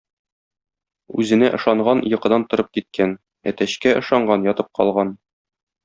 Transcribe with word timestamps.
Үзенә 1.23 1.49
ышанган— 1.57 2.01
йокыдан 2.13 2.47
торып 2.55 2.73
киткән, 2.79 3.13
әтәчкә 3.53 3.95
ышанган 4.03 4.49
ятып 4.53 4.73
калган. 4.81 5.15